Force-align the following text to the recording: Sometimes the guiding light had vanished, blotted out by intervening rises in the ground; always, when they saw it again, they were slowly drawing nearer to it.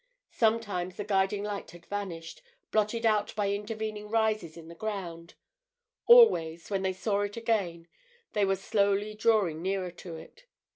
Sometimes 0.31 0.95
the 0.97 1.03
guiding 1.03 1.43
light 1.43 1.69
had 1.69 1.85
vanished, 1.85 2.41
blotted 2.71 3.05
out 3.05 3.35
by 3.35 3.51
intervening 3.51 4.09
rises 4.09 4.57
in 4.57 4.67
the 4.67 4.73
ground; 4.73 5.35
always, 6.07 6.71
when 6.71 6.81
they 6.81 6.91
saw 6.93 7.21
it 7.21 7.37
again, 7.37 7.87
they 8.33 8.43
were 8.43 8.55
slowly 8.55 9.13
drawing 9.13 9.61
nearer 9.61 9.91
to 9.91 10.15
it. 10.15 10.45